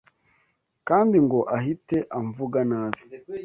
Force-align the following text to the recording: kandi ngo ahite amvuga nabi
kandi 0.87 1.17
ngo 1.25 1.39
ahite 1.57 1.97
amvuga 2.19 2.59
nabi 2.69 3.01